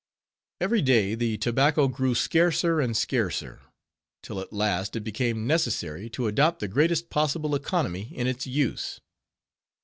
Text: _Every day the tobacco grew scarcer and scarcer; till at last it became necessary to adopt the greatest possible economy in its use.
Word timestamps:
_Every 0.59 0.81
day 0.81 1.13
the 1.13 1.37
tobacco 1.37 1.87
grew 1.87 2.15
scarcer 2.15 2.79
and 2.81 2.97
scarcer; 2.97 3.61
till 4.23 4.39
at 4.39 4.51
last 4.51 4.95
it 4.95 5.01
became 5.03 5.45
necessary 5.45 6.09
to 6.09 6.25
adopt 6.25 6.57
the 6.59 6.67
greatest 6.67 7.11
possible 7.11 7.53
economy 7.53 8.11
in 8.11 8.25
its 8.25 8.47
use. 8.47 8.99